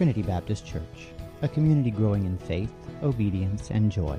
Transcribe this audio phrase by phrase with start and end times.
[0.00, 1.08] Trinity Baptist Church,
[1.42, 4.18] a community growing in faith, obedience, and joy.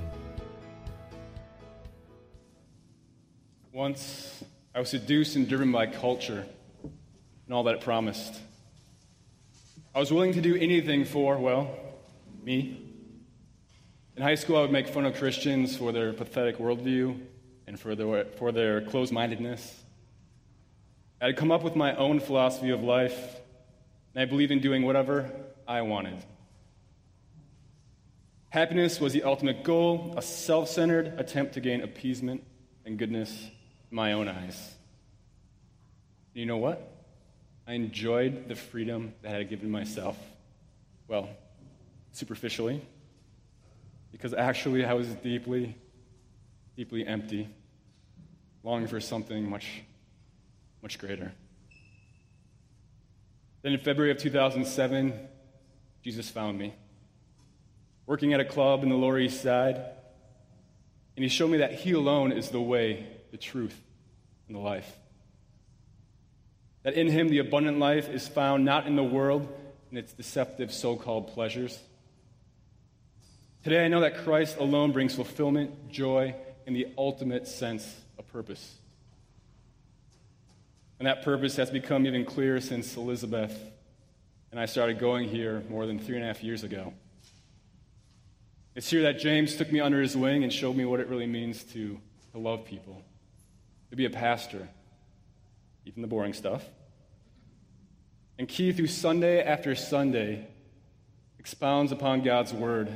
[3.73, 4.43] Once
[4.75, 6.45] I was seduced and driven by culture
[6.83, 8.39] and all that it promised.
[9.95, 11.75] I was willing to do anything for, well,
[12.43, 12.79] me.
[14.15, 17.19] In high school, I would make fun of Christians for their pathetic worldview
[17.65, 19.81] and for their, for their closed mindedness.
[21.19, 23.37] I had come up with my own philosophy of life,
[24.13, 25.31] and I believed in doing whatever
[25.71, 26.17] I wanted.
[28.49, 32.43] Happiness was the ultimate goal, a self centered attempt to gain appeasement
[32.85, 33.31] and goodness
[33.89, 34.75] in my own eyes.
[36.33, 37.05] You know what?
[37.65, 40.17] I enjoyed the freedom that I had given myself.
[41.07, 41.29] Well,
[42.11, 42.81] superficially,
[44.11, 45.77] because actually I was deeply,
[46.75, 47.47] deeply empty,
[48.61, 49.83] longing for something much,
[50.81, 51.31] much greater.
[53.61, 55.29] Then in February of 2007,
[56.03, 56.73] Jesus found me,
[58.07, 59.75] working at a club in the Lower East Side,
[61.15, 63.79] and he showed me that he alone is the way, the truth,
[64.47, 64.97] and the life.
[66.83, 69.47] That in him the abundant life is found not in the world
[69.89, 71.77] and its deceptive so called pleasures.
[73.63, 76.33] Today I know that Christ alone brings fulfillment, joy,
[76.65, 78.75] and the ultimate sense of purpose.
[80.97, 83.55] And that purpose has become even clearer since Elizabeth
[84.51, 86.93] and I started going here more than three and a half years ago.
[88.75, 91.27] It's here that James took me under his wing and showed me what it really
[91.27, 91.99] means to,
[92.33, 93.01] to love people,
[93.89, 94.67] to be a pastor,
[95.85, 96.63] even the boring stuff.
[98.37, 100.47] And Keith, through Sunday after Sunday,
[101.39, 102.89] expounds upon God's word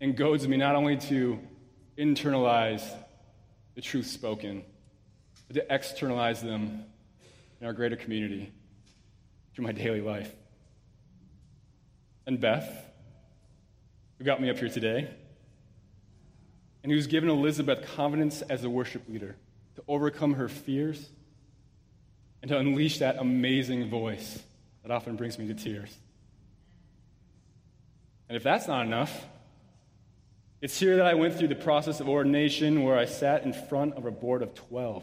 [0.00, 1.38] and goads me not only to
[1.96, 2.84] internalize
[3.74, 4.64] the truth spoken,
[5.46, 6.84] but to externalize them
[7.60, 8.52] in our greater community
[9.54, 10.32] through my daily life.
[12.28, 12.70] And Beth,
[14.18, 15.08] who got me up here today,
[16.82, 19.34] and who's given Elizabeth confidence as a worship leader
[19.76, 21.08] to overcome her fears
[22.42, 24.42] and to unleash that amazing voice
[24.82, 25.96] that often brings me to tears.
[28.28, 29.24] And if that's not enough,
[30.60, 33.94] it's here that I went through the process of ordination where I sat in front
[33.94, 35.02] of a board of 12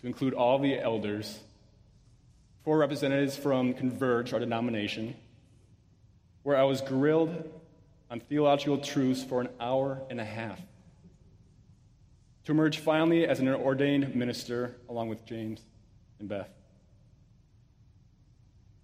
[0.00, 1.40] to include all the elders,
[2.64, 5.14] four representatives from Converge, our denomination,
[6.48, 7.44] where I was grilled
[8.10, 10.58] on theological truths for an hour and a half
[12.42, 15.60] to emerge finally as an ordained minister along with James
[16.18, 16.48] and Beth.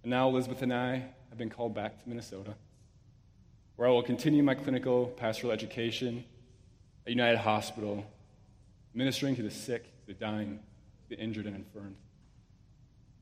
[0.03, 2.53] And now Elizabeth and I have been called back to Minnesota,
[3.77, 6.23] where I will continue my clinical pastoral education
[7.07, 8.05] at United Hospital,
[8.93, 10.59] ministering to the sick, the dying,
[11.09, 11.95] the injured, and infirmed.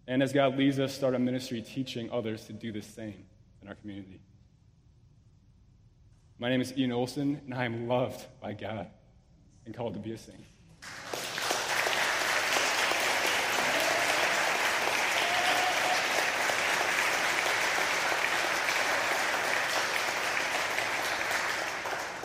[0.06, 3.24] And as God leads us, start a ministry teaching others to do the same
[3.62, 4.20] in our community.
[6.44, 8.88] My name is Ian Olson, and I am loved by God
[9.66, 10.44] and called to be a saint.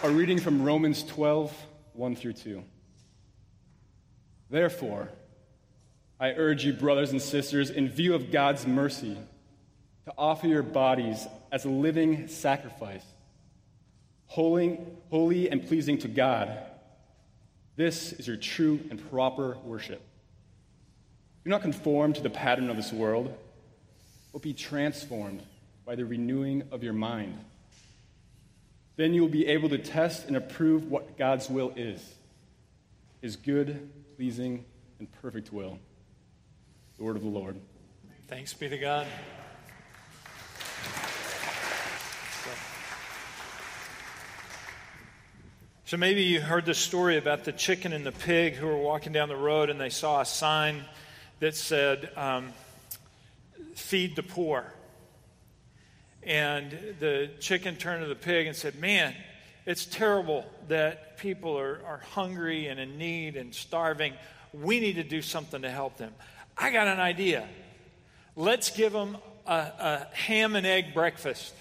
[0.02, 1.56] A reading from Romans 12,
[1.92, 2.64] 1 through 2.
[4.50, 5.10] Therefore,
[6.18, 9.16] I urge you, brothers and sisters, in view of God's mercy,
[10.06, 13.04] to offer your bodies as a living sacrifice,
[14.28, 14.78] holy,
[15.10, 16.56] holy and pleasing to God.
[17.76, 20.00] This is your true and proper worship.
[21.44, 23.36] Do not conform to the pattern of this world,
[24.32, 25.42] but be transformed
[25.84, 27.36] by the renewing of your mind
[28.98, 32.14] then you will be able to test and approve what God's will is
[33.22, 34.64] his good, pleasing,
[35.00, 35.78] and perfect will.
[36.98, 37.56] The word of the Lord.
[38.28, 39.06] Thanks be to God.
[45.88, 49.14] So maybe you heard the story about the chicken and the pig who were walking
[49.14, 50.84] down the road and they saw a sign
[51.40, 52.52] that said, um,
[53.74, 54.70] Feed the poor.
[56.22, 59.14] And the chicken turned to the pig and said, Man,
[59.64, 64.12] it's terrible that people are, are hungry and in need and starving.
[64.52, 66.12] We need to do something to help them.
[66.58, 67.48] I got an idea.
[68.36, 69.16] Let's give them
[69.46, 71.54] a, a ham and egg breakfast.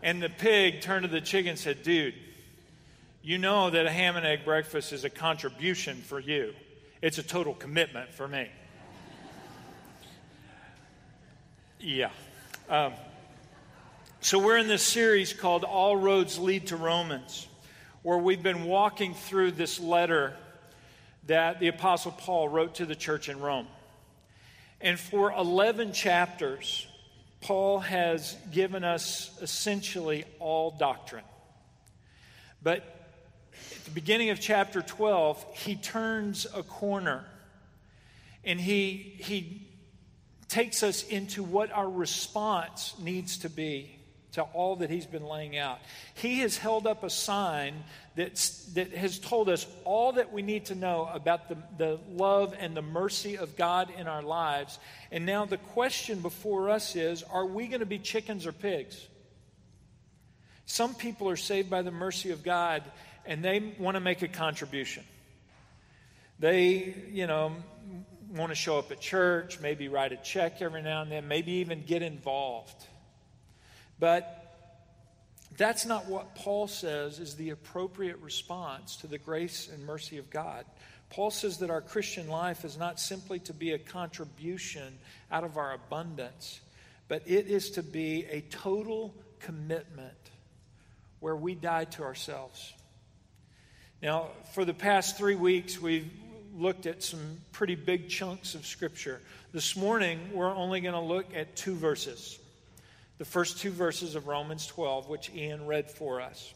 [0.00, 2.14] And the pig turned to the chicken and said, Dude,
[3.24, 6.52] you know that a ham and egg breakfast is a contribution for you,
[7.00, 8.48] it's a total commitment for me.
[11.80, 12.10] Yeah.
[12.68, 12.92] Um,
[14.20, 17.46] so, we're in this series called All Roads Lead to Romans,
[18.02, 20.34] where we've been walking through this letter
[21.26, 23.66] that the Apostle Paul wrote to the church in Rome.
[24.82, 26.86] And for 11 chapters,
[27.40, 31.24] Paul has given us essentially all doctrine.
[32.62, 33.03] But
[33.84, 37.24] the beginning of chapter 12, he turns a corner
[38.42, 39.66] and he, he
[40.48, 43.98] takes us into what our response needs to be
[44.32, 45.78] to all that he's been laying out.
[46.14, 47.84] He has held up a sign
[48.16, 52.54] that's, that has told us all that we need to know about the, the love
[52.58, 54.78] and the mercy of God in our lives.
[55.12, 59.06] And now the question before us is are we going to be chickens or pigs?
[60.66, 62.82] Some people are saved by the mercy of God
[63.26, 65.04] and they want to make a contribution.
[66.38, 67.52] They, you know,
[68.34, 71.52] want to show up at church, maybe write a check every now and then, maybe
[71.52, 72.86] even get involved.
[73.98, 74.40] But
[75.56, 80.30] that's not what Paul says is the appropriate response to the grace and mercy of
[80.30, 80.64] God.
[81.10, 84.98] Paul says that our Christian life is not simply to be a contribution
[85.30, 86.60] out of our abundance,
[87.06, 90.12] but it is to be a total commitment
[91.20, 92.72] where we die to ourselves.
[94.02, 96.10] Now, for the past three weeks, we've
[96.56, 99.20] looked at some pretty big chunks of Scripture.
[99.52, 102.38] This morning, we're only going to look at two verses
[103.16, 106.52] the first two verses of Romans 12, which Ian read for us.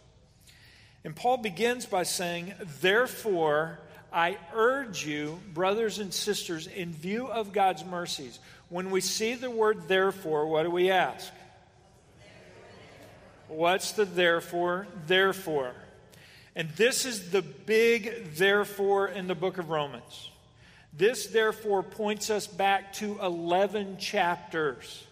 [1.04, 3.78] And Paul begins by saying, Therefore,
[4.12, 8.40] I urge you, brothers and sisters, in view of God's mercies,
[8.70, 11.32] when we see the word therefore, what do we ask?
[13.46, 14.88] What's the therefore?
[15.06, 15.74] Therefore.
[16.58, 20.28] And this is the big therefore in the book of Romans.
[20.92, 25.06] This therefore points us back to 11 chapters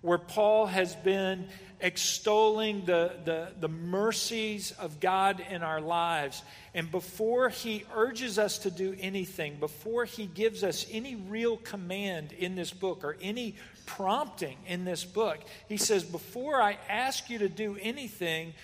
[0.00, 1.48] where Paul has been
[1.80, 6.42] extolling the, the, the, mercies of God in our lives.
[6.72, 12.32] And before he urges us to do anything, before he gives us any real command
[12.32, 13.56] in this book or any
[13.86, 15.38] prompting in this book,
[15.68, 18.54] he says, Before I ask you to do anything,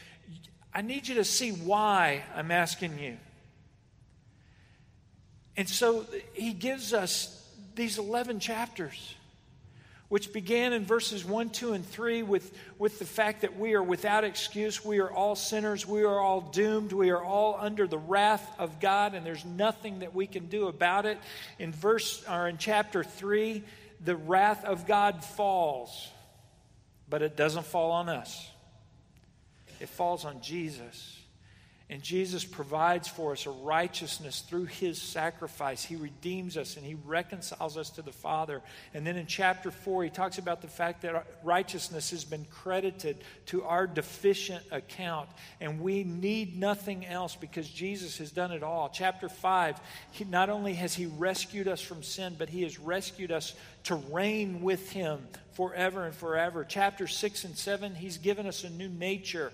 [0.76, 3.16] I need you to see why I'm asking you.
[5.56, 7.32] And so he gives us
[7.74, 9.14] these 11 chapters
[10.10, 13.82] which began in verses 1, 2, and 3 with, with the fact that we are
[13.82, 14.84] without excuse.
[14.84, 15.86] We are all sinners.
[15.86, 16.92] We are all doomed.
[16.92, 20.68] We are all under the wrath of God, and there's nothing that we can do
[20.68, 21.16] about it.
[21.58, 23.64] In verse or in chapter 3,
[24.04, 26.10] the wrath of God falls,
[27.08, 28.50] but it doesn't fall on us.
[29.80, 31.16] It falls on Jesus.
[31.88, 35.84] And Jesus provides for us a righteousness through his sacrifice.
[35.84, 38.60] He redeems us and he reconciles us to the Father.
[38.92, 43.18] And then in chapter 4, he talks about the fact that righteousness has been credited
[43.46, 45.28] to our deficient account.
[45.60, 48.90] And we need nothing else because Jesus has done it all.
[48.92, 49.78] Chapter 5,
[50.10, 53.94] he, not only has he rescued us from sin, but he has rescued us to
[53.94, 55.20] reign with him
[55.52, 56.64] forever and forever.
[56.64, 59.52] Chapter 6 and 7, he's given us a new nature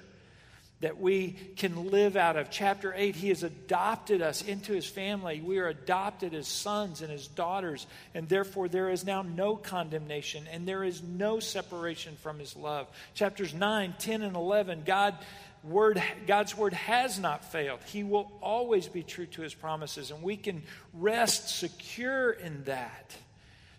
[0.82, 2.50] that we can live out of.
[2.50, 5.40] Chapter 8, He has adopted us into His family.
[5.40, 10.44] We are adopted as sons and as daughters, and therefore there is now no condemnation
[10.52, 12.88] and there is no separation from His love.
[13.14, 15.16] Chapters 9, 10, and 11, God.
[15.64, 17.78] Word, God's word has not failed.
[17.86, 23.14] He will always be true to his promises, and we can rest secure in that.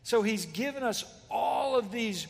[0.04, 2.28] So he's given us all of these,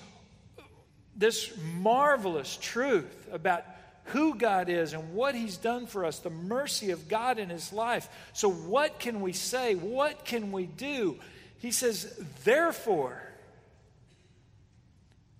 [1.16, 3.63] this marvelous truth about
[4.05, 7.72] who God is and what He's done for us, the mercy of God in His
[7.72, 8.10] life.
[8.33, 9.75] So, what can we say?
[9.75, 11.17] What can we do?
[11.60, 13.22] He says, Therefore,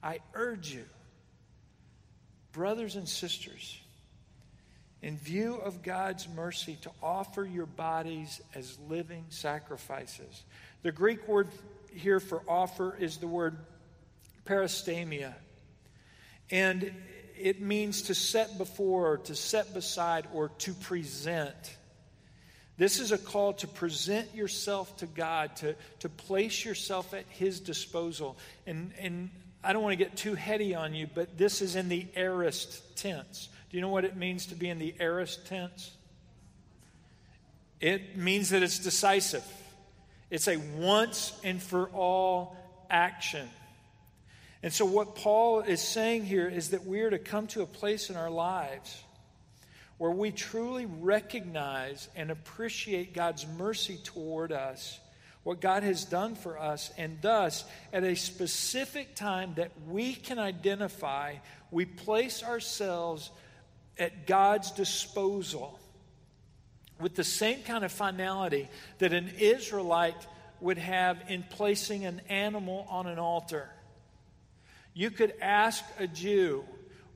[0.02, 0.86] I urge you,
[2.52, 3.80] brothers and sisters,
[5.02, 10.44] in view of God's mercy, to offer your bodies as living sacrifices.
[10.82, 11.50] The Greek word
[11.94, 13.58] here for offer is the word
[14.46, 15.34] peristamia.
[16.50, 16.94] And
[17.40, 21.78] it means to set before, or to set beside, or to present.
[22.78, 27.60] This is a call to present yourself to God, to, to place yourself at His
[27.60, 28.38] disposal.
[28.66, 29.30] And, and
[29.64, 32.98] I don't want to get too heady on you, but this is in the aorist
[32.98, 33.50] tense.
[33.70, 35.92] Do you know what it means to be in the aorist tense?
[37.80, 39.44] It means that it's decisive,
[40.30, 42.58] it's a once and for all
[42.90, 43.48] action.
[44.64, 47.68] And so, what Paul is saying here is that we are to come to a
[47.68, 49.04] place in our lives
[49.98, 55.00] where we truly recognize and appreciate God's mercy toward us,
[55.44, 60.40] what God has done for us, and thus, at a specific time that we can
[60.40, 61.36] identify,
[61.70, 63.32] we place ourselves
[64.00, 65.78] at God's disposal
[67.02, 70.26] with the same kind of finality that an Israelite
[70.62, 73.70] would have in placing an animal on an altar.
[74.94, 76.64] You could ask a Jew,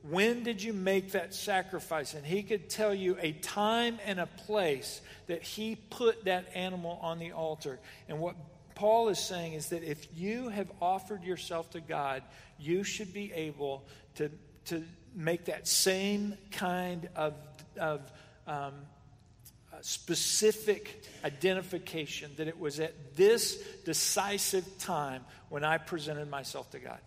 [0.02, 2.14] when did you make that sacrifice?
[2.14, 6.98] And he could tell you a time and a place that he put that animal
[7.02, 7.78] on the altar.
[8.08, 8.36] And what
[8.74, 12.22] Paul is saying is that if you have offered yourself to God,
[12.58, 14.30] you should be able to,
[14.66, 17.34] to make that same kind of,
[17.78, 18.00] of
[18.46, 18.74] um,
[19.80, 26.98] specific identification that it was at this decisive time when I presented myself to God.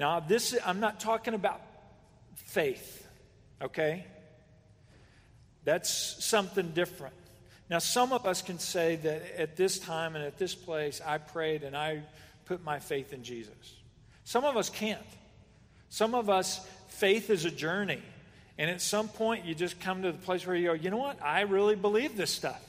[0.00, 1.60] Now, this I'm not talking about
[2.34, 3.06] faith,
[3.60, 4.06] okay?
[5.64, 7.14] That's something different.
[7.68, 11.18] Now, some of us can say that at this time and at this place, I
[11.18, 12.02] prayed and I
[12.46, 13.74] put my faith in Jesus.
[14.24, 14.98] Some of us can't.
[15.90, 18.02] Some of us, faith is a journey.
[18.56, 20.96] And at some point, you just come to the place where you go, you know
[20.96, 21.22] what?
[21.22, 22.62] I really believe this stuff.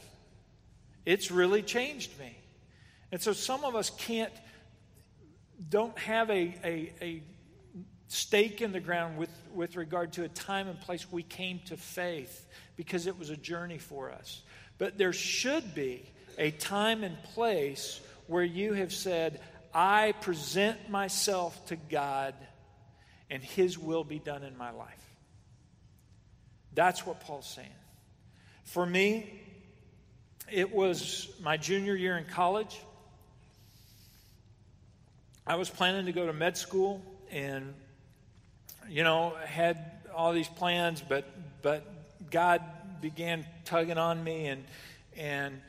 [1.06, 2.38] It's really changed me.
[3.12, 4.34] And so some of us can't,
[5.70, 7.24] don't have a, a, a
[8.08, 11.78] stake in the ground with, with regard to a time and place we came to
[11.78, 14.42] faith because it was a journey for us.
[14.78, 16.04] But there should be
[16.38, 19.40] a time and place where you have said,
[19.74, 22.34] I present myself to God
[23.30, 24.90] and His will be done in my life.
[26.74, 27.68] That's what Paul's saying.
[28.66, 29.42] For me,
[30.52, 32.80] it was my junior year in college.
[35.52, 37.74] I was planning to go to med school and,
[38.88, 41.26] you know, had all these plans, but,
[41.62, 41.84] but
[42.32, 42.62] God
[43.02, 44.64] began tugging on me and,
[45.18, 45.60] and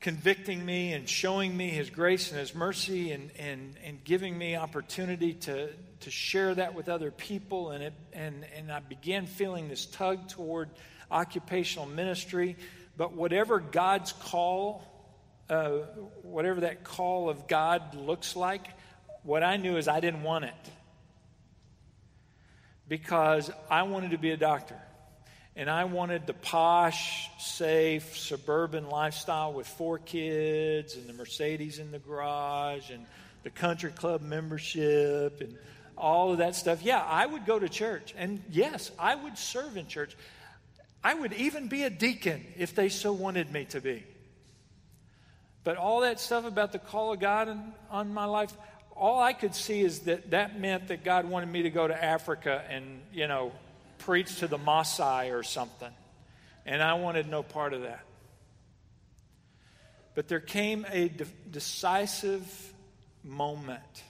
[0.00, 4.56] convicting me and showing me his grace and his mercy and, and, and giving me
[4.56, 5.68] opportunity to,
[6.00, 7.72] to share that with other people.
[7.72, 10.70] And, it, and, and I began feeling this tug toward
[11.10, 12.56] occupational ministry.
[12.96, 14.82] But whatever God's call,
[15.50, 15.72] uh,
[16.22, 18.66] whatever that call of God looks like,
[19.22, 20.54] what I knew is I didn't want it.
[22.88, 24.76] Because I wanted to be a doctor
[25.56, 31.90] and I wanted the posh, safe, suburban lifestyle with four kids and the Mercedes in
[31.90, 33.04] the garage and
[33.42, 35.56] the country club membership and
[35.96, 36.82] all of that stuff.
[36.82, 38.14] Yeah, I would go to church.
[38.16, 40.16] And yes, I would serve in church.
[41.02, 44.04] I would even be a deacon if they so wanted me to be.
[45.62, 47.54] But all that stuff about the call of God
[47.90, 48.52] on my life,
[49.00, 52.04] all I could see is that that meant that God wanted me to go to
[52.04, 53.52] Africa and, you know,
[53.98, 55.90] preach to the Maasai or something.
[56.66, 58.04] And I wanted no part of that.
[60.14, 62.72] But there came a de- decisive
[63.24, 64.02] moment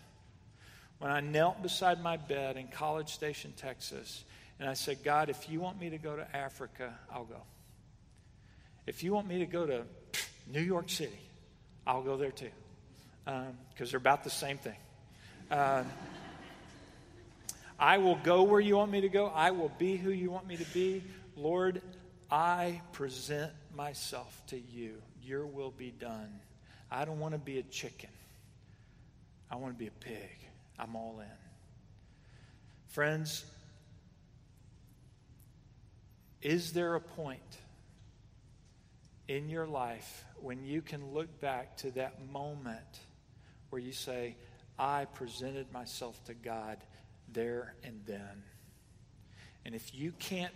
[0.98, 4.24] when I knelt beside my bed in College Station, Texas,
[4.58, 7.40] and I said, God, if you want me to go to Africa, I'll go.
[8.86, 9.84] If you want me to go to
[10.52, 11.20] New York City,
[11.86, 12.50] I'll go there too,
[13.24, 14.76] because um, they're about the same thing.
[15.50, 15.84] Uh,
[17.78, 19.26] I will go where you want me to go.
[19.26, 21.02] I will be who you want me to be.
[21.36, 21.80] Lord,
[22.30, 25.00] I present myself to you.
[25.22, 26.40] Your will be done.
[26.90, 28.10] I don't want to be a chicken.
[29.50, 30.38] I want to be a pig.
[30.78, 31.26] I'm all in.
[32.88, 33.44] Friends,
[36.42, 37.40] is there a point
[39.28, 43.00] in your life when you can look back to that moment
[43.70, 44.36] where you say,
[44.78, 46.78] I presented myself to God
[47.32, 48.42] there and then.
[49.64, 50.54] And if you can't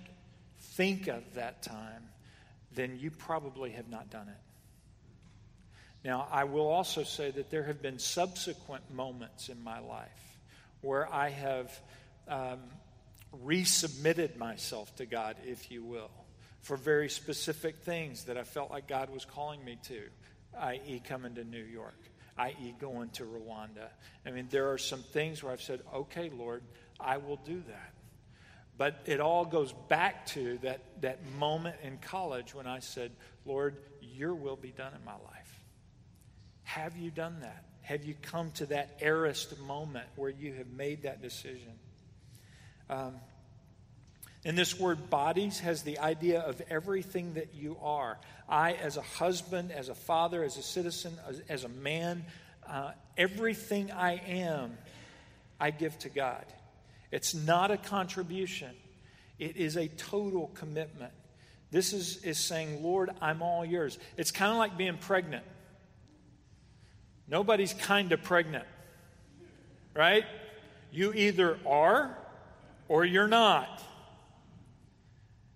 [0.59, 2.09] think of that time,
[2.75, 4.41] then you probably have not done it.
[6.05, 10.09] Now, I will also say that there have been subsequent moments in my life
[10.81, 11.81] where I have
[12.29, 12.61] um,
[13.45, 16.11] resubmitted myself to God, if you will,
[16.61, 20.03] for very specific things that I felt like God was calling me to,
[20.61, 21.99] i.e., coming to New York
[22.39, 23.89] i.e., going to Rwanda.
[24.27, 26.63] I mean, there are some things where I've said, okay, Lord,
[26.99, 27.93] I will do that.
[28.77, 33.13] But it all goes back to that, that moment in college when I said,
[33.45, 35.61] Lord, your will be done in my life.
[36.65, 37.65] Have you done that?
[37.83, 41.73] Have you come to that aorist moment where you have made that decision?
[42.91, 43.15] Um,
[44.45, 48.19] and this word bodies has the idea of everything that you are.
[48.49, 52.25] I, as a husband, as a father, as a citizen, as, as a man,
[52.69, 54.77] uh, everything I am,
[55.59, 56.45] I give to God.
[57.11, 58.71] It's not a contribution,
[59.39, 61.13] it is a total commitment.
[61.71, 63.99] This is, is saying, Lord, I'm all yours.
[64.17, 65.45] It's kind of like being pregnant.
[67.27, 68.67] Nobody's kind of pregnant,
[69.93, 70.25] right?
[70.93, 72.17] You either are
[72.87, 73.83] or you're not.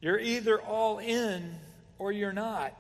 [0.00, 1.57] You're either all in
[1.99, 2.73] or you're not.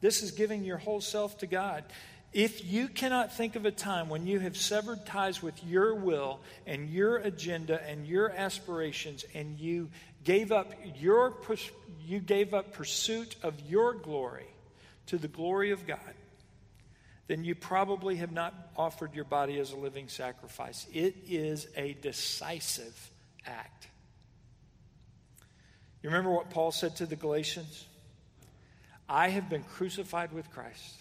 [0.00, 1.84] This is giving your whole self to God.
[2.32, 6.40] If you cannot think of a time when you have severed ties with your will
[6.66, 9.88] and your agenda and your aspirations and you
[10.24, 11.32] gave up your
[12.04, 14.46] you gave up pursuit of your glory
[15.06, 15.98] to the glory of God,
[17.28, 20.86] then you probably have not offered your body as a living sacrifice.
[20.92, 23.10] It is a decisive
[23.46, 23.88] act.
[26.04, 27.86] You remember what Paul said to the Galatians?
[29.08, 30.96] I have been crucified with Christ.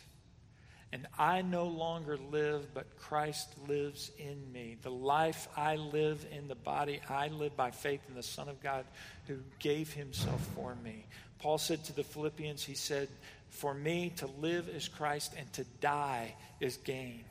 [0.94, 4.78] And I no longer live, but Christ lives in me.
[4.82, 8.64] The life I live in the body, I live by faith in the Son of
[8.64, 8.86] God
[9.28, 11.06] who gave himself for me.
[11.40, 13.10] Paul said to the Philippians, he said,
[13.50, 17.26] For me to live is Christ and to die is gain.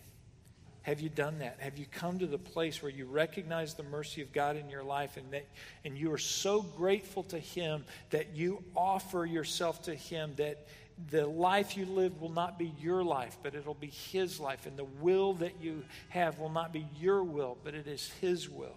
[0.82, 1.58] Have you done that?
[1.60, 4.82] Have you come to the place where you recognize the mercy of God in your
[4.82, 5.46] life and that
[5.84, 10.66] and you are so grateful to him that you offer yourself to him that
[11.10, 14.66] the life you live will not be your life, but it'll be His life.
[14.66, 18.48] And the will that you have will not be your will, but it is His
[18.48, 18.76] will.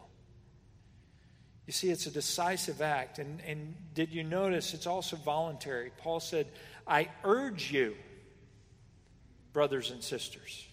[1.65, 3.19] You see, it's a decisive act.
[3.19, 5.91] And, and did you notice it's also voluntary?
[5.97, 6.47] Paul said,
[6.88, 7.95] I urge you,
[9.51, 10.67] brothers and sisters.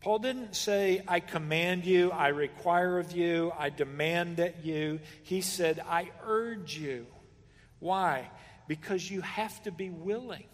[0.00, 5.00] Paul didn't say, I command you, I require of you, I demand that you.
[5.22, 7.06] He said, I urge you.
[7.80, 8.30] Why?
[8.66, 10.44] Because you have to be willing.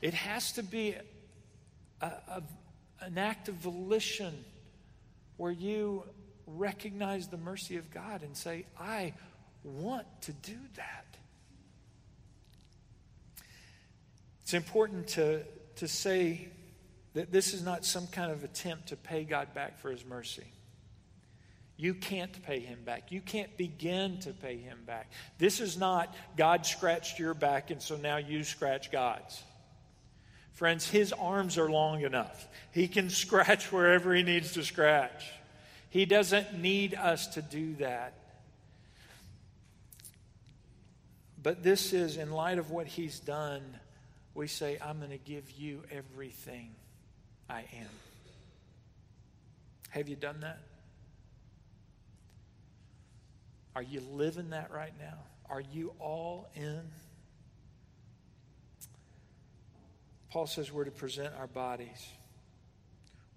[0.00, 0.94] It has to be
[2.00, 2.42] a, a,
[3.00, 4.44] an act of volition
[5.36, 6.04] where you
[6.46, 9.14] recognize the mercy of God and say, I
[9.64, 11.04] want to do that.
[14.42, 15.42] It's important to,
[15.78, 16.48] to say
[17.14, 20.46] that this is not some kind of attempt to pay God back for his mercy.
[21.76, 23.12] You can't pay him back.
[23.12, 25.10] You can't begin to pay him back.
[25.38, 29.42] This is not God scratched your back and so now you scratch God's.
[30.52, 32.48] Friends, his arms are long enough.
[32.72, 35.24] He can scratch wherever he needs to scratch.
[35.90, 38.14] He doesn't need us to do that.
[41.40, 43.62] But this is, in light of what he's done,
[44.38, 46.70] we say, I'm going to give you everything
[47.50, 47.88] I am.
[49.90, 50.60] Have you done that?
[53.74, 55.18] Are you living that right now?
[55.50, 56.82] Are you all in?
[60.30, 62.06] Paul says we're to present our bodies.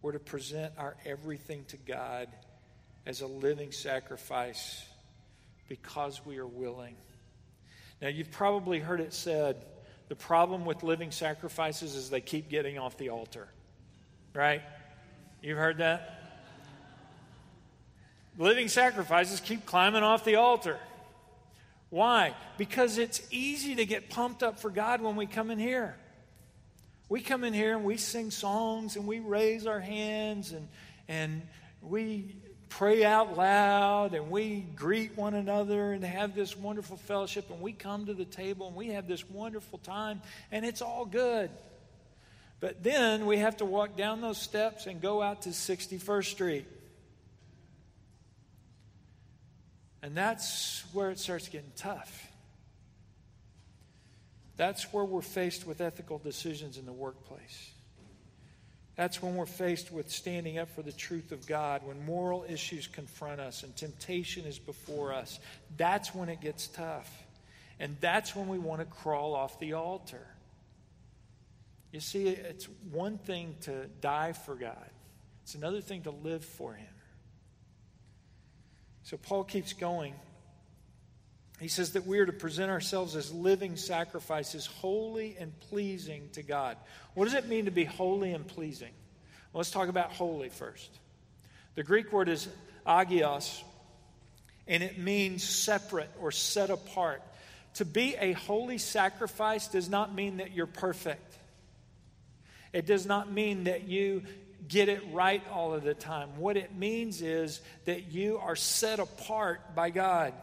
[0.03, 2.27] We're to present our everything to God
[3.07, 4.85] as a living sacrifice
[5.67, 6.95] because we are willing.
[8.03, 9.65] Now, you've probably heard it said
[10.11, 13.47] the problem with living sacrifices is they keep getting off the altar.
[14.33, 14.61] Right?
[15.41, 16.21] You've heard that?
[18.37, 20.77] Living sacrifices keep climbing off the altar.
[21.91, 22.35] Why?
[22.57, 25.95] Because it's easy to get pumped up for God when we come in here.
[27.07, 30.67] We come in here and we sing songs and we raise our hands and,
[31.07, 31.41] and
[31.81, 32.35] we
[32.71, 37.73] pray out loud and we greet one another and have this wonderful fellowship and we
[37.73, 41.51] come to the table and we have this wonderful time and it's all good.
[42.61, 46.65] But then we have to walk down those steps and go out to 61st Street.
[50.01, 52.27] And that's where it starts getting tough.
[54.55, 57.71] That's where we're faced with ethical decisions in the workplace.
[59.01, 62.85] That's when we're faced with standing up for the truth of God, when moral issues
[62.85, 65.39] confront us and temptation is before us.
[65.75, 67.11] That's when it gets tough.
[67.79, 70.27] And that's when we want to crawl off the altar.
[71.91, 74.91] You see, it's one thing to die for God,
[75.41, 76.93] it's another thing to live for Him.
[79.01, 80.13] So Paul keeps going
[81.61, 86.41] he says that we are to present ourselves as living sacrifices, holy and pleasing to
[86.41, 86.75] God.
[87.13, 88.89] What does it mean to be holy and pleasing?
[89.53, 90.89] Well, let's talk about holy first.
[91.75, 92.47] The Greek word is
[92.87, 93.61] agios,
[94.67, 97.21] and it means separate or set apart.
[97.75, 101.37] To be a holy sacrifice does not mean that you're perfect.
[102.73, 104.23] It does not mean that you
[104.67, 106.29] get it right all of the time.
[106.37, 110.33] What it means is that you are set apart by God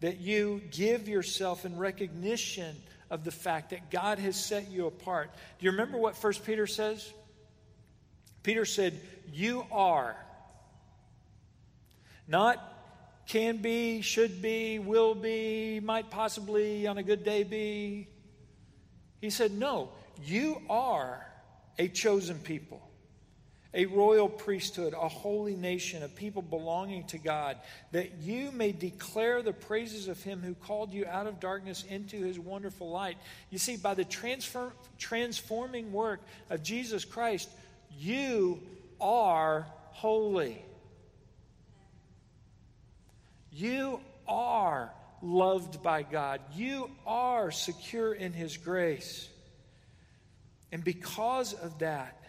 [0.00, 2.76] that you give yourself in recognition
[3.10, 5.30] of the fact that God has set you apart.
[5.58, 7.12] Do you remember what First Peter says?
[8.42, 8.98] Peter said,
[9.32, 10.16] You are.
[12.28, 12.62] Not
[13.26, 18.08] can be, should be, will be, might possibly on a good day be.
[19.20, 19.90] He said, No,
[20.24, 21.26] you are
[21.78, 22.80] a chosen people,
[23.76, 27.58] a royal priesthood, a holy nation, a people belonging to God,
[27.92, 32.16] that you may declare the praises of him who called you out of darkness into
[32.16, 33.18] his wonderful light.
[33.50, 34.06] You see, by the
[34.98, 37.50] transforming work of Jesus Christ,
[37.98, 38.60] you
[38.98, 40.64] are holy.
[43.52, 44.90] You are
[45.22, 46.40] loved by God.
[46.54, 49.28] You are secure in His grace.
[50.72, 52.20] And because of that,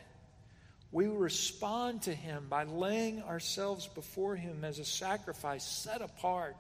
[0.98, 6.56] we respond to Him by laying ourselves before Him as a sacrifice set apart,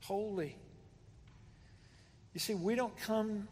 [0.00, 0.56] holy.
[2.32, 3.48] You see, we don't come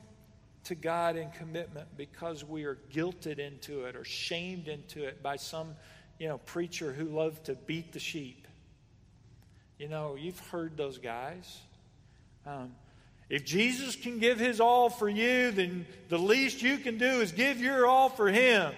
[0.64, 5.36] to God in commitment because we are guilted into it or shamed into it by
[5.36, 5.74] some,
[6.18, 8.48] you know, preacher who loved to beat the sheep.
[9.78, 11.60] You know, you've heard those guys.
[12.46, 12.72] Um,
[13.28, 17.32] if Jesus can give his all for you, then the least you can do is
[17.32, 18.72] give your all for him.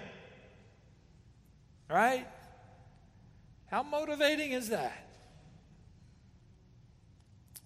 [1.92, 2.26] Right?
[3.66, 5.06] How motivating is that?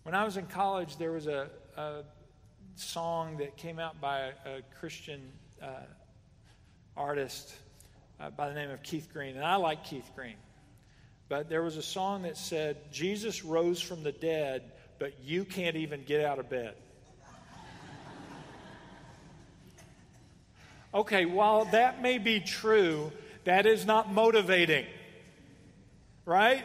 [0.03, 2.03] When I was in college, there was a, a
[2.75, 5.21] song that came out by a, a Christian
[5.62, 5.67] uh,
[6.97, 7.55] artist
[8.19, 10.37] uh, by the name of Keith Green, and I like Keith Green.
[11.29, 15.77] But there was a song that said, Jesus rose from the dead but you can't
[15.77, 16.75] even get out of bed.
[20.95, 23.12] Okay, while that may be true,
[23.47, 24.87] that is not motivating,
[26.25, 26.65] right?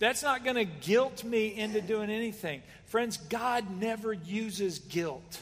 [0.00, 2.60] That's not going to guilt me into doing anything.
[2.86, 5.40] Friends, God never uses guilt.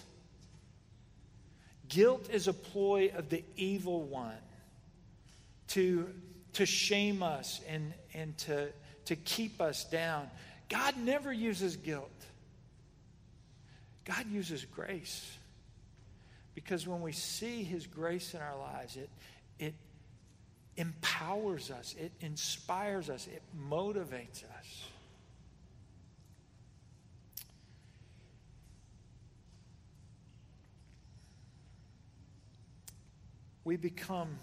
[1.89, 4.37] Guilt is a ploy of the evil one
[5.69, 6.11] to,
[6.55, 8.69] to shame us and, and to,
[9.07, 10.29] to keep us down.
[10.69, 12.11] God never uses guilt,
[14.05, 15.39] God uses grace.
[16.55, 19.11] Because when we see His grace in our lives, it,
[19.59, 19.75] it
[20.77, 24.85] empowers us, it inspires us, it motivates us.
[33.65, 34.39] We become,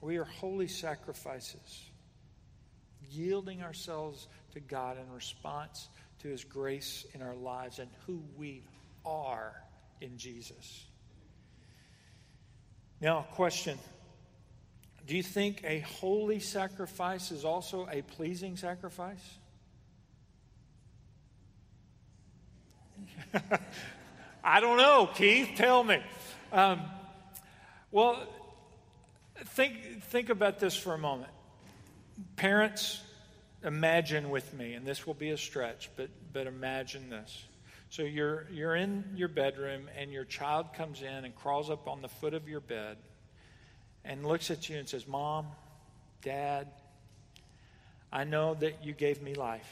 [0.00, 1.90] we are holy sacrifices,
[3.10, 5.88] yielding ourselves to God in response
[6.20, 8.62] to His grace in our lives and who we
[9.04, 9.52] are
[10.00, 10.86] in Jesus.
[13.00, 13.78] Now, question
[15.06, 19.38] Do you think a holy sacrifice is also a pleasing sacrifice?
[24.44, 25.50] I don't know, Keith.
[25.54, 26.02] Tell me.
[26.52, 26.80] Um,
[27.92, 28.20] well,
[29.44, 31.30] think, think about this for a moment.
[32.34, 33.00] Parents,
[33.62, 37.44] imagine with me, and this will be a stretch, but, but imagine this.
[37.90, 42.02] So you're, you're in your bedroom, and your child comes in and crawls up on
[42.02, 42.96] the foot of your bed
[44.06, 45.46] and looks at you and says, Mom,
[46.22, 46.68] Dad,
[48.12, 49.68] I know that you gave me life.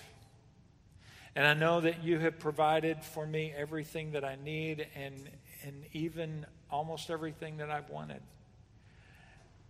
[1.37, 5.29] And I know that you have provided for me everything that I need and,
[5.65, 8.21] and even almost everything that I've wanted.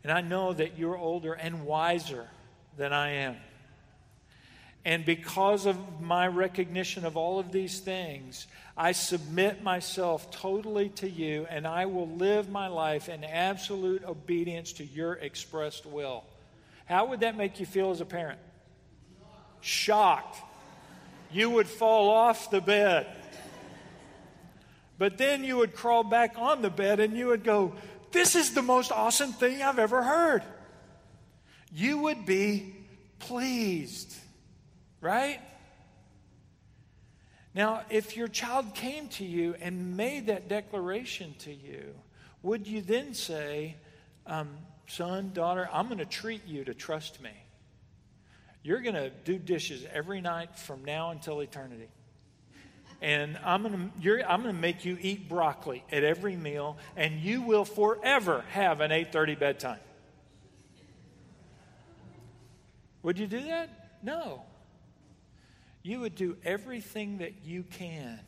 [0.03, 2.29] And I know that you're older and wiser
[2.77, 3.37] than I am.
[4.85, 11.09] And because of my recognition of all of these things, I submit myself totally to
[11.09, 16.25] you, and I will live my life in absolute obedience to your expressed will.
[16.85, 18.39] How would that make you feel as a parent?
[19.63, 20.37] Shocked.
[21.33, 23.07] You would fall off the bed.
[24.99, 27.73] But then you would crawl back on the bed and you would go,
[28.13, 30.43] This is the most awesome thing I've ever heard.
[31.73, 32.77] You would be
[33.19, 34.15] pleased
[35.05, 35.39] right?
[37.55, 41.95] Now, if your child came to you and made that declaration to you,
[42.43, 43.77] would you then say,
[44.27, 44.49] um,
[44.89, 47.31] son, daughter, I'm going to treat you to trust me?
[48.63, 51.89] You're going to do dishes every night from now until eternity.
[53.03, 57.21] And I'm going to I'm going to make you eat broccoli at every meal, and
[57.21, 59.81] you will forever have an 8:30 bedtime.
[63.03, 63.99] Would you do that?
[64.03, 64.45] No
[65.85, 68.19] you would do everything that you can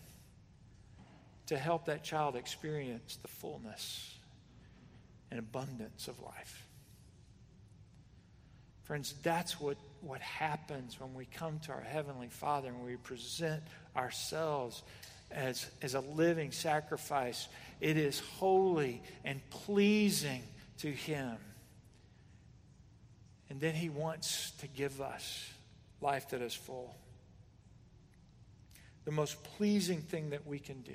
[1.47, 4.15] to help that child experience the fullness
[5.31, 6.67] and abundance of life.
[8.83, 13.63] Friends, that's what, what happens when we come to our Heavenly Father and we present
[13.97, 14.83] ourselves
[15.31, 17.49] as, as a living sacrifice.
[17.81, 20.43] It is holy and pleasing
[20.81, 21.37] to Him.
[23.49, 25.49] And then He wants to give us
[26.03, 26.95] life that is full
[29.07, 30.93] the most pleasing thing that we can do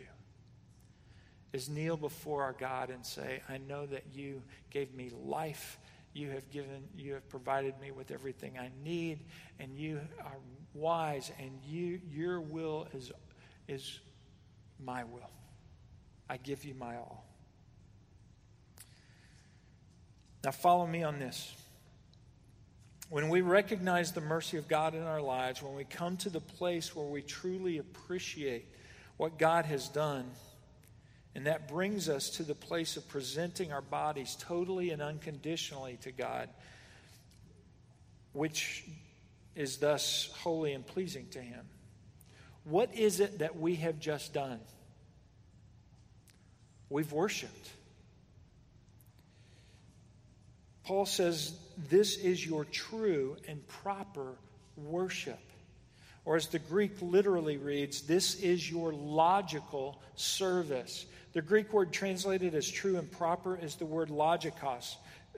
[1.54, 5.80] is kneel before our God and say, I know that you gave me life
[6.14, 9.20] You have given, you have provided me with everything I need,
[9.60, 10.38] and you are
[10.74, 13.12] wise, and you, your will is,
[13.70, 14.00] is
[14.84, 15.30] my will.
[16.30, 17.26] I give you my all.
[20.44, 21.54] Now, follow me on this.
[23.12, 26.40] When we recognize the mercy of God in our lives, when we come to the
[26.40, 28.66] place where we truly appreciate
[29.18, 30.32] what God has done,
[31.36, 36.14] and that brings us to the place of presenting our bodies totally and unconditionally to
[36.14, 36.48] God,
[38.32, 38.86] which
[39.58, 41.66] is thus holy and pleasing to Him.
[42.64, 44.62] What is it that we have just done?
[46.90, 47.72] We've worshiped.
[50.92, 51.54] Paul says,
[51.90, 54.36] This is your true and proper
[54.76, 55.40] worship.
[56.26, 61.06] Or as the Greek literally reads, This is your logical service.
[61.32, 64.98] The Greek word translated as true and proper is the word logikos,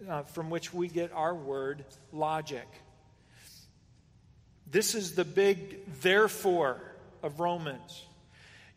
[0.10, 2.66] uh, from which we get our word logic.
[4.72, 6.82] This is the big therefore
[7.22, 8.04] of Romans.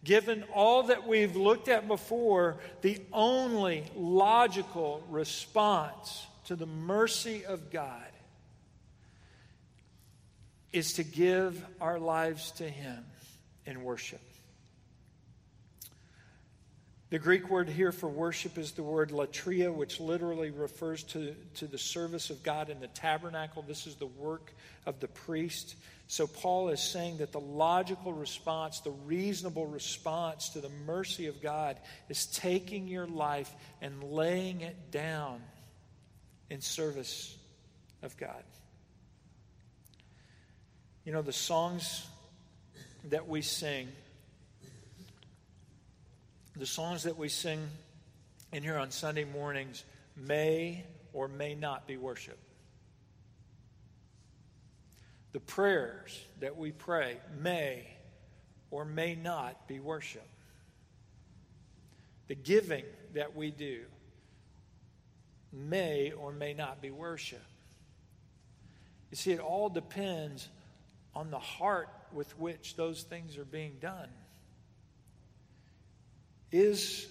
[0.04, 7.70] Given all that we've looked at before, the only logical response to the mercy of
[7.70, 8.06] God
[10.72, 13.04] is to give our lives to Him
[13.64, 14.20] in worship.
[17.10, 21.66] The Greek word here for worship is the word latreia, which literally refers to, to
[21.66, 23.64] the service of God in the tabernacle.
[23.66, 24.52] This is the work
[24.86, 25.76] of the priest.
[26.08, 31.40] So, Paul is saying that the logical response, the reasonable response to the mercy of
[31.40, 31.76] God,
[32.08, 35.40] is taking your life and laying it down
[36.50, 37.36] in service
[38.02, 38.42] of God.
[41.04, 42.06] You know, the songs
[43.04, 43.88] that we sing
[46.56, 47.60] the songs that we sing
[48.52, 49.84] in here on Sunday mornings
[50.16, 52.38] may or may not be worship.
[55.32, 57.86] The prayers that we pray may
[58.70, 60.26] or may not be worship.
[62.28, 63.82] The giving that we do
[65.56, 67.42] may or may not be worship.
[69.10, 70.48] You see, it all depends
[71.14, 74.08] on the heart with which those things are being done.
[76.52, 77.06] Is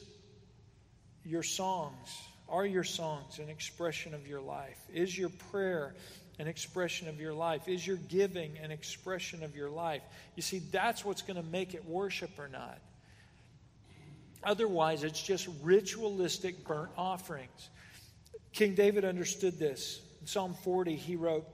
[1.23, 2.09] your songs,
[2.47, 4.77] are your songs an expression of your life?
[4.93, 5.95] Is your prayer
[6.37, 7.67] an expression of your life?
[7.67, 10.01] Is your giving an expression of your life?
[10.35, 12.79] You see, that's what's going to make it worship or not.
[14.43, 17.69] Otherwise, it's just ritualistic burnt offerings.
[18.55, 20.01] King David understood this.
[20.21, 21.45] In Psalm 40, he wrote,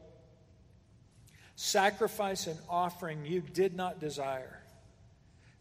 [1.55, 4.61] Sacrifice and offering you did not desire,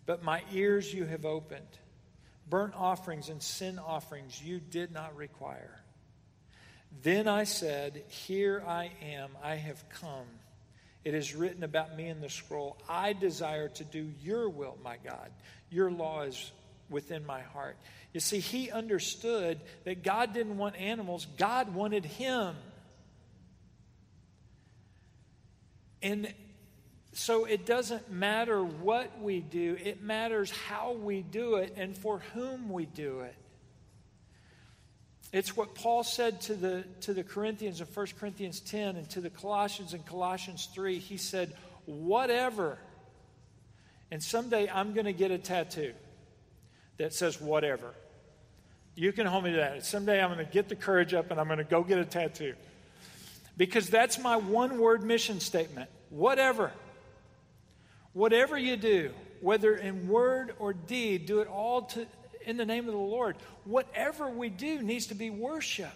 [0.06, 1.66] but my ears you have opened.
[2.48, 5.80] Burnt offerings and sin offerings you did not require.
[7.02, 10.26] Then I said, Here I am, I have come.
[11.04, 12.76] It is written about me in the scroll.
[12.86, 15.30] I desire to do your will, my God.
[15.70, 16.52] Your law is
[16.90, 17.76] within my heart.
[18.12, 22.56] You see, he understood that God didn't want animals, God wanted him.
[26.02, 26.32] And
[27.12, 32.20] so it doesn't matter what we do, it matters how we do it and for
[32.34, 33.34] whom we do it.
[35.32, 39.20] It's what Paul said to the, to the Corinthians in 1 Corinthians 10 and to
[39.20, 40.98] the Colossians in Colossians 3.
[40.98, 41.54] He said,
[41.86, 42.78] Whatever.
[44.10, 45.92] And someday I'm going to get a tattoo
[47.00, 47.94] that says whatever.
[48.94, 49.86] You can hold me to that.
[49.86, 52.04] Someday I'm going to get the courage up and I'm going to go get a
[52.04, 52.54] tattoo.
[53.56, 55.88] Because that's my one word mission statement.
[56.10, 56.70] Whatever.
[58.12, 62.06] Whatever you do, whether in word or deed, do it all to,
[62.44, 63.36] in the name of the Lord.
[63.64, 65.88] Whatever we do needs to be worship.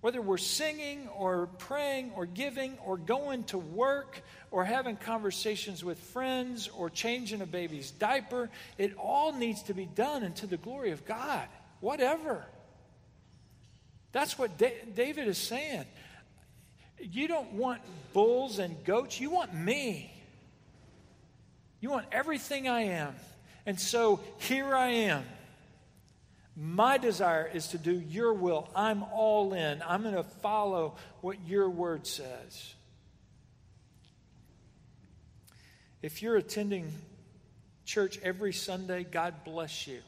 [0.00, 5.98] Whether we're singing or praying or giving or going to work or having conversations with
[5.98, 10.92] friends or changing a baby's diaper, it all needs to be done into the glory
[10.92, 11.48] of God.
[11.80, 12.44] Whatever.
[14.12, 15.84] That's what David is saying.
[17.00, 17.80] You don't want
[18.12, 20.12] bulls and goats, you want me.
[21.80, 23.14] You want everything I am.
[23.66, 25.24] And so here I am.
[26.60, 28.68] My desire is to do your will.
[28.74, 29.80] I'm all in.
[29.86, 32.74] I'm going to follow what your word says.
[36.02, 36.92] If you're attending
[37.84, 40.00] church every Sunday, God bless you.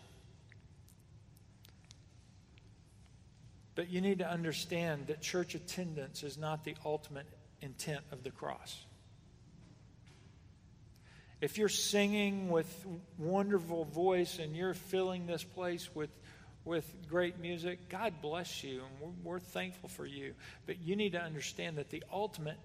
[3.76, 7.26] But you need to understand that church attendance is not the ultimate
[7.62, 8.84] intent of the cross.
[11.40, 12.86] If you're singing with
[13.18, 16.10] wonderful voice and you're filling this place with
[16.64, 20.34] with great music, God bless you, and we're, we're thankful for you.
[20.66, 22.58] But you need to understand that the ultimate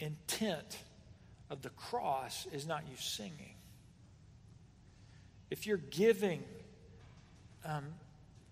[0.00, 0.78] intent
[1.50, 3.54] of the cross is not you singing.
[5.50, 6.42] If you're giving
[7.64, 7.86] um,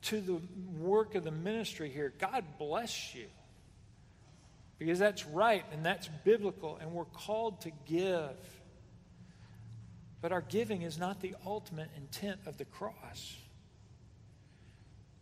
[0.02, 0.40] to the
[0.80, 3.26] work of the ministry here, God bless you.
[4.78, 8.36] Because that's right and that's biblical, and we're called to give.
[10.20, 13.36] But our giving is not the ultimate intent of the cross.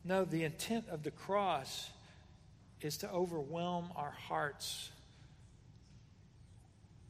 [0.05, 1.91] No, the intent of the cross
[2.83, 4.91] is to overwhelm our hearts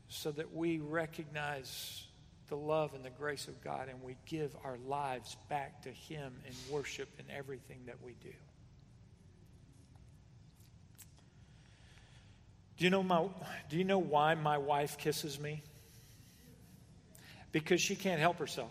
[0.08, 2.04] so that we recognize
[2.48, 6.32] the love and the grace of God and we give our lives back to Him
[6.46, 8.32] in worship in everything that we do.
[12.76, 13.26] Do you know my
[13.68, 15.62] do you know why my wife kisses me?
[17.50, 18.70] Because she can't help herself.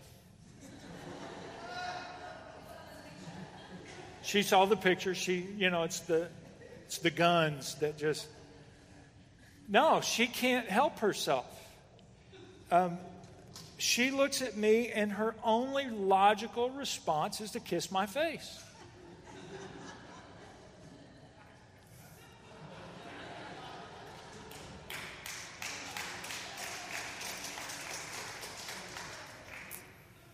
[4.24, 5.14] She saw the picture.
[5.14, 6.28] She, you know, it's the
[6.86, 8.26] it's the guns that just
[9.68, 11.46] No, she can't help herself.
[12.70, 12.98] Um,
[13.78, 18.62] she looks at me, and her only logical response is to kiss my face.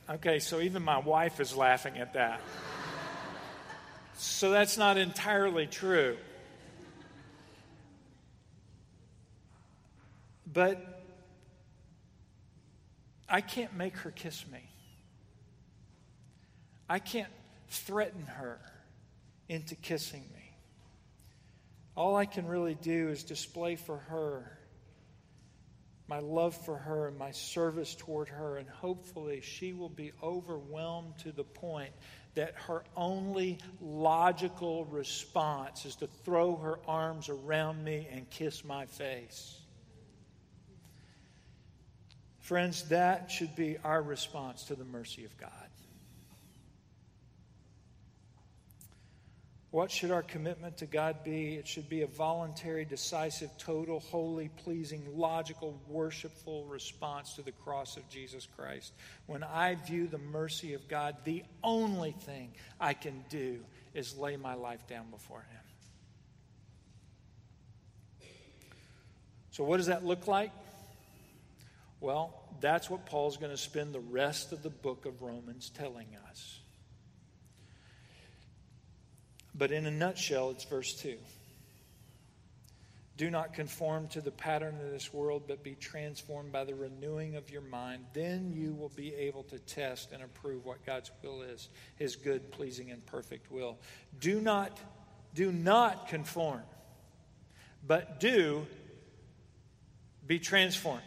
[0.08, 2.40] Okay, so even my wife is laughing at that.
[4.22, 6.18] So that's not entirely true.
[10.52, 11.02] But
[13.26, 14.60] I can't make her kiss me.
[16.86, 17.32] I can't
[17.68, 18.60] threaten her
[19.48, 20.52] into kissing me.
[21.96, 24.58] All I can really do is display for her
[26.10, 31.16] my love for her and my service toward her, and hopefully she will be overwhelmed
[31.18, 31.92] to the point
[32.34, 38.86] that her only logical response is to throw her arms around me and kiss my
[38.86, 39.56] face.
[42.40, 45.69] Friends, that should be our response to the mercy of God.
[49.70, 51.54] What should our commitment to God be?
[51.54, 57.96] It should be a voluntary, decisive, total, holy, pleasing, logical, worshipful response to the cross
[57.96, 58.92] of Jesus Christ.
[59.26, 63.60] When I view the mercy of God, the only thing I can do
[63.94, 65.60] is lay my life down before Him.
[69.52, 70.50] So, what does that look like?
[72.00, 76.08] Well, that's what Paul's going to spend the rest of the book of Romans telling
[76.28, 76.59] us.
[79.54, 81.16] But in a nutshell, it's verse 2.
[83.20, 87.34] Do not conform to the pattern of this world, but be transformed by the renewing
[87.34, 88.06] of your mind.
[88.14, 92.50] Then you will be able to test and approve what God's will is, his good,
[92.50, 93.78] pleasing, and perfect will.
[94.20, 94.78] Do not,
[95.34, 96.62] do not conform,
[97.86, 98.66] but do
[100.26, 101.02] be transformed.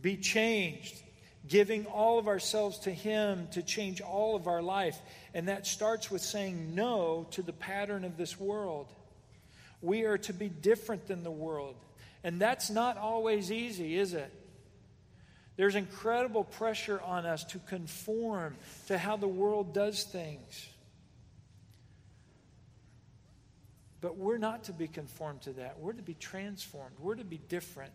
[0.00, 1.02] Be changed
[1.48, 4.98] giving all of ourselves to Him to change all of our life.
[5.34, 8.92] And that starts with saying no to the pattern of this world.
[9.82, 11.76] We are to be different than the world.
[12.24, 14.32] And that's not always easy, is it?
[15.56, 18.56] There's incredible pressure on us to conform
[18.88, 20.68] to how the world does things.
[24.00, 25.78] But we're not to be conformed to that.
[25.80, 26.96] We're to be transformed.
[27.00, 27.92] We're to be different.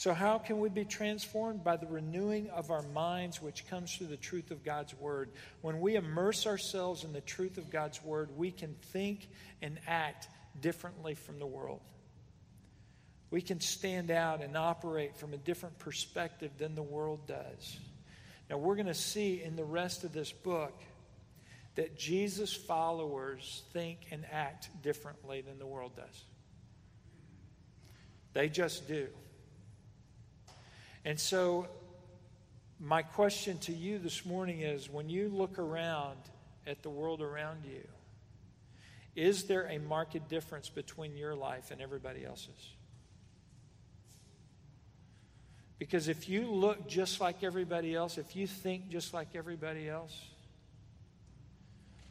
[0.00, 1.62] So, how can we be transformed?
[1.62, 5.28] By the renewing of our minds, which comes through the truth of God's Word.
[5.60, 9.28] When we immerse ourselves in the truth of God's Word, we can think
[9.60, 11.82] and act differently from the world.
[13.30, 17.78] We can stand out and operate from a different perspective than the world does.
[18.48, 20.80] Now, we're going to see in the rest of this book
[21.74, 26.24] that Jesus' followers think and act differently than the world does.
[28.32, 29.06] They just do.
[31.04, 31.66] And so,
[32.78, 36.18] my question to you this morning is when you look around
[36.66, 37.86] at the world around you,
[39.16, 42.74] is there a marked difference between your life and everybody else's?
[45.78, 50.14] Because if you look just like everybody else, if you think just like everybody else,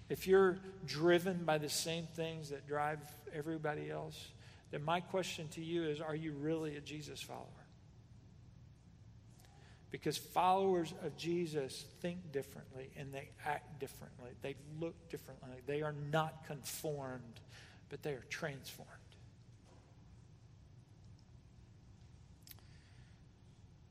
[0.09, 2.99] if you're driven by the same things that drive
[3.31, 4.29] everybody else,
[4.71, 7.45] then my question to you is are you really a Jesus follower?
[9.91, 14.29] Because followers of Jesus think differently and they act differently.
[14.41, 15.49] They look differently.
[15.65, 17.39] They are not conformed,
[17.89, 18.89] but they are transformed.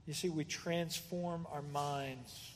[0.07, 2.53] You see, we transform our minds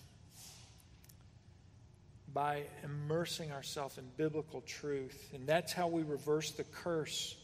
[2.32, 5.30] by immersing ourselves in biblical truth.
[5.34, 7.36] And that's how we reverse the curse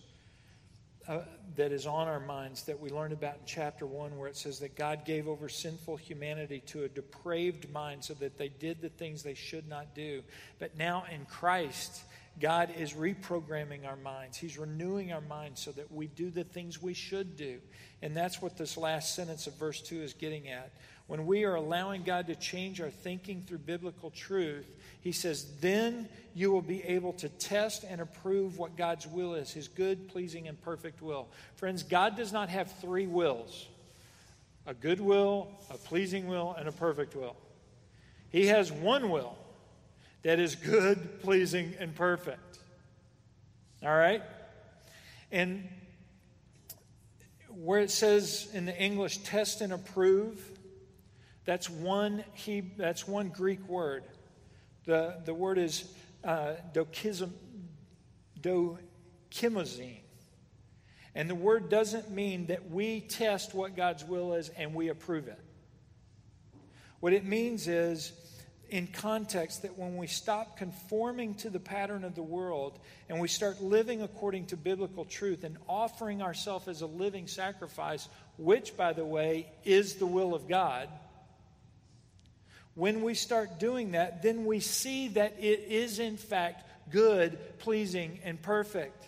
[1.08, 1.20] uh,
[1.56, 4.58] that is on our minds that we learned about in chapter 1, where it says
[4.60, 8.90] that God gave over sinful humanity to a depraved mind so that they did the
[8.90, 10.22] things they should not do.
[10.58, 12.02] But now in Christ,
[12.38, 14.36] God is reprogramming our minds.
[14.36, 17.58] He's renewing our minds so that we do the things we should do.
[18.02, 20.70] And that's what this last sentence of verse 2 is getting at.
[21.08, 24.66] When we are allowing God to change our thinking through biblical truth,
[25.00, 29.50] He says, then you will be able to test and approve what God's will is
[29.50, 31.28] His good, pleasing, and perfect will.
[31.56, 33.66] Friends, God does not have three wills
[34.66, 37.36] a good will, a pleasing will, and a perfect will.
[38.28, 39.34] He has one will
[40.24, 42.58] that is good, pleasing, and perfect.
[43.82, 44.22] All right?
[45.32, 45.66] And
[47.48, 50.38] where it says in the English, test and approve,
[51.48, 54.04] that's one, he, that's one Greek word.
[54.84, 55.90] The, the word is
[56.22, 57.30] uh, dokimazein.
[61.14, 65.26] And the word doesn't mean that we test what God's will is and we approve
[65.26, 65.40] it.
[67.00, 68.12] What it means is
[68.68, 72.78] in context that when we stop conforming to the pattern of the world
[73.08, 78.10] and we start living according to biblical truth and offering ourselves as a living sacrifice,
[78.36, 80.90] which, by the way, is the will of God,
[82.78, 88.20] when we start doing that, then we see that it is, in fact, good, pleasing,
[88.22, 89.04] and perfect.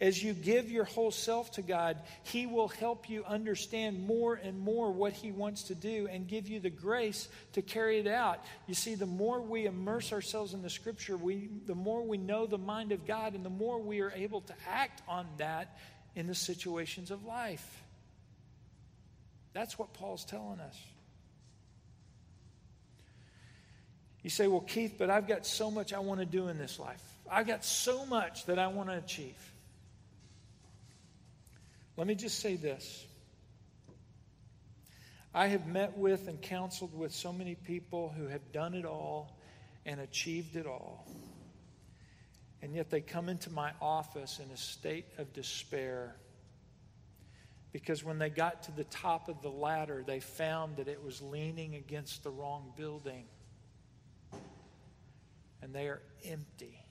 [0.00, 4.58] As you give your whole self to God, He will help you understand more and
[4.58, 8.42] more what He wants to do and give you the grace to carry it out.
[8.66, 12.46] You see, the more we immerse ourselves in the Scripture, we, the more we know
[12.46, 15.76] the mind of God, and the more we are able to act on that
[16.16, 17.82] in the situations of life.
[19.52, 20.78] That's what Paul's telling us.
[24.28, 26.78] You say, Well, Keith, but I've got so much I want to do in this
[26.78, 27.02] life.
[27.32, 29.40] I've got so much that I want to achieve.
[31.96, 33.06] Let me just say this.
[35.32, 39.34] I have met with and counseled with so many people who have done it all
[39.86, 41.06] and achieved it all.
[42.60, 46.14] And yet they come into my office in a state of despair
[47.72, 51.22] because when they got to the top of the ladder, they found that it was
[51.22, 53.24] leaning against the wrong building
[55.68, 56.82] and they are empty.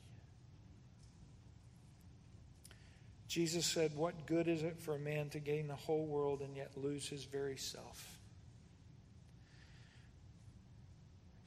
[3.27, 6.55] Jesus said, What good is it for a man to gain the whole world and
[6.55, 8.19] yet lose his very self?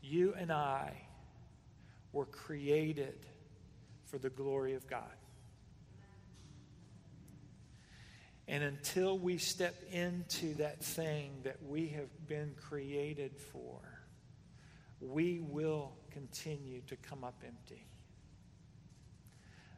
[0.03, 0.93] You and I
[2.13, 3.27] were created
[4.07, 5.05] for the glory of God.
[8.49, 13.90] And until we step into that thing that we have been created for,
[15.01, 17.87] we will continue to come up empty.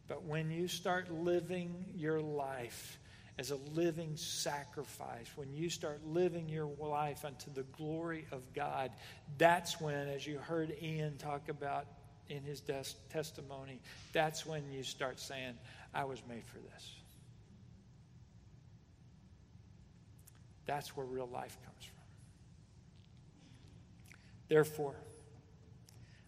[0.09, 2.99] But when you start living your life
[3.39, 8.91] as a living sacrifice, when you start living your life unto the glory of God,
[9.39, 11.87] that's when, as you heard Ian talk about
[12.29, 13.81] in his des- testimony,
[14.13, 15.55] that's when you start saying,
[15.95, 16.91] I was made for this.
[20.67, 21.97] That's where real life comes from.
[24.49, 24.95] Therefore,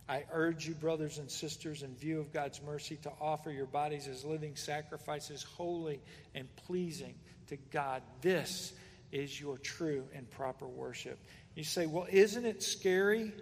[0.08, 4.06] I urge you, brothers and sisters, in view of God's mercy, to offer your bodies
[4.06, 6.00] as living sacrifices, holy
[6.34, 7.14] and pleasing
[7.46, 8.02] to God.
[8.20, 8.74] This
[9.12, 11.18] is your true and proper worship.
[11.54, 13.32] You say, well, isn't it scary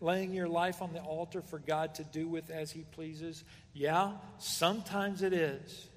[0.00, 3.42] laying your life on the altar for God to do with as He pleases?
[3.72, 5.88] Yeah, sometimes it is.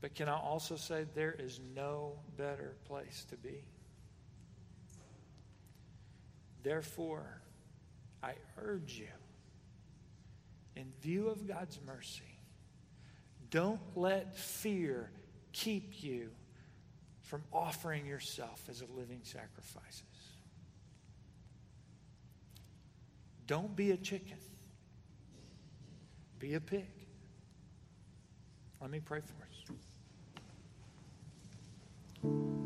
[0.00, 3.64] But can I also say there is no better place to be?
[6.62, 7.40] Therefore,
[8.26, 9.06] I urge you,
[10.74, 12.40] in view of God's mercy,
[13.50, 15.10] don't let fear
[15.52, 16.30] keep you
[17.22, 20.02] from offering yourself as a living sacrifices.
[23.46, 24.38] Don't be a chicken.
[26.40, 26.88] Be a pig.
[28.80, 29.34] Let me pray for
[32.24, 32.65] us.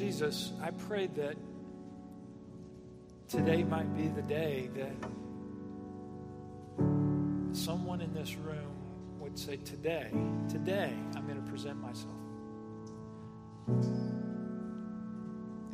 [0.00, 1.36] Jesus, I pray that
[3.28, 4.94] today might be the day that
[7.52, 8.72] someone in this room
[9.18, 10.10] would say, Today,
[10.48, 12.14] today, I'm going to present myself.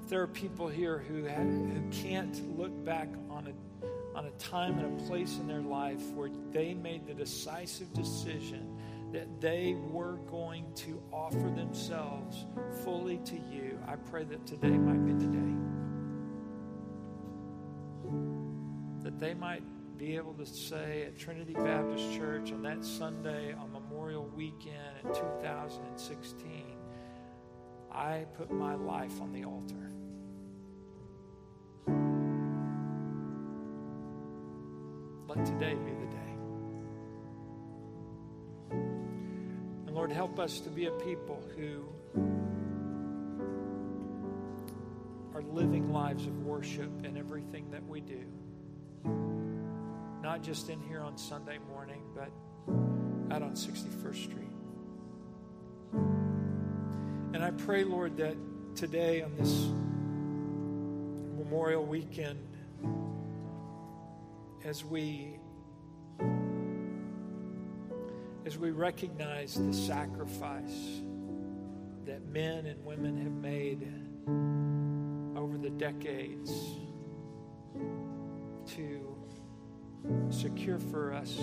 [0.02, 4.32] If there are people here who, have, who can't look back on a, on a
[4.40, 8.75] time and a place in their life where they made the decisive decision
[9.12, 12.46] that they were going to offer themselves
[12.84, 15.54] fully to you, I pray that today might be the day.
[19.04, 19.62] That they might
[19.96, 25.14] be able to say at Trinity Baptist Church on that Sunday on Memorial Weekend in
[25.14, 26.76] 2016,
[27.90, 29.90] I put my life on the altar.
[35.28, 35.74] Let today
[40.37, 41.82] help us to be a people who
[45.34, 48.20] are living lives of worship in everything that we do.
[50.22, 52.28] Not just in here on Sunday morning, but
[53.34, 54.53] out on 61st Street.
[57.32, 58.37] And I pray, Lord, that
[58.74, 59.70] today on this
[61.39, 62.47] Memorial Weekend,
[64.66, 65.39] as we
[68.47, 71.01] as we recognize the sacrifice
[72.05, 73.88] that men and women have made
[75.36, 76.53] over the decades
[78.68, 79.16] to
[80.30, 81.36] secure for us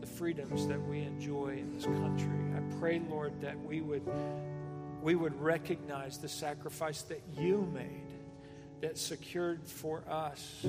[0.00, 2.28] the freedoms that we enjoy in this country.
[2.56, 4.08] I pray, Lord, that we would
[5.02, 8.12] we would recognize the sacrifice that you made
[8.80, 10.64] that secured for us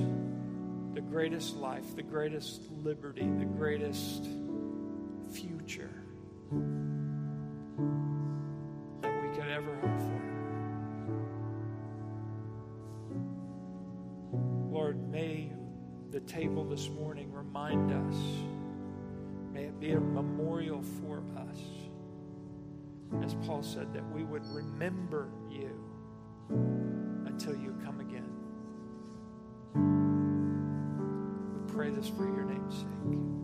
[0.94, 4.26] the greatest life, the greatest liberty, the greatest
[16.34, 18.16] table this morning remind us,
[19.52, 21.60] may it be a memorial for us,
[23.24, 25.70] as Paul said, that we would remember you
[27.24, 28.32] until you come again.
[31.54, 33.43] We pray this for your name's sake.